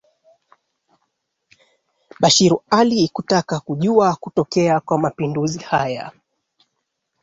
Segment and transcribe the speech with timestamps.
[2.19, 6.11] bashiru ali kutaka kujua kutokea kwa mapinduzi haya